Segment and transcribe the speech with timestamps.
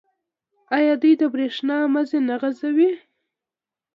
[0.77, 2.91] آیا دوی د بریښنا مزي نه غځوي؟